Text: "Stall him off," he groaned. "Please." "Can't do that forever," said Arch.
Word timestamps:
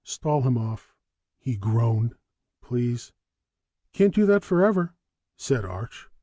"Stall 0.03 0.41
him 0.41 0.57
off," 0.57 0.95
he 1.37 1.55
groaned. 1.55 2.15
"Please." 2.59 3.13
"Can't 3.93 4.15
do 4.15 4.25
that 4.25 4.43
forever," 4.43 4.95
said 5.37 5.63
Arch. 5.63 6.09